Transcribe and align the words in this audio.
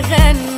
غني 0.00 0.49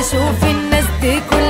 تشوف 0.00 0.44
الناس 0.44 0.84
دي 1.02 1.20
كلها. 1.30 1.43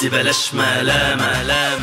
عدي 0.00 0.08
بلاش 0.08 0.54
ملامة 0.54 1.32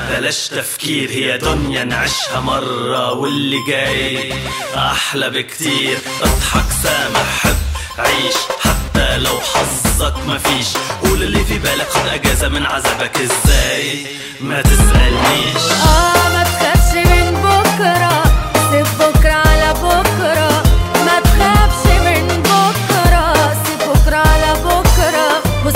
بلاش 0.10 0.48
تفكير 0.48 1.10
هي 1.10 1.38
دنيا 1.38 1.84
نعيشها 1.84 2.40
مرة 2.40 3.14
واللي 3.14 3.58
جاي 3.68 4.34
أحلى 4.76 5.30
بكتير. 5.30 5.98
اضحك 6.22 6.72
سامح 6.84 7.40
حب 7.44 7.56
عيش 8.00 8.36
حتى 8.60 9.18
لو 9.18 9.40
حظك 9.40 10.14
مفيش 10.28 10.68
قول 11.04 11.24
اللي 11.24 11.46
في 11.46 11.58
بالك 11.60 11.90
خد 11.90 12.08
أجازة 12.08 12.48
من 12.50 12.66
عذابك. 12.66 13.18
إزاي؟ 13.18 14.06
ما 14.42 14.62
تسألنيش. 14.62 15.72
آه 15.72 16.30
ما 16.30 16.44
تخافش 16.44 16.96
من 16.96 17.32
بكرة 17.44 18.24
سيب 18.72 18.88
بكرة 19.00 19.32
على 19.34 19.74
بكرة. 19.74 20.64
ما 21.06 21.20
تخافش 21.20 21.86
من 22.06 22.44
بكرة 22.44 23.54
سيب 23.66 23.90
بكرة 23.90 24.18
على 24.18 24.54
بكرة. 24.60 25.42
بص 25.66 25.74